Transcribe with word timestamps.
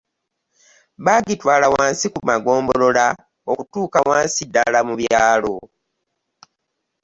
Bagitwala 1.05 1.65
wansi 1.73 2.07
ku 2.13 2.19
magombolola 2.29 3.05
okutuuka 3.51 3.97
wansi 4.09 4.41
ddala 4.47 4.79
mu 4.87 4.93
byalo. 4.99 5.55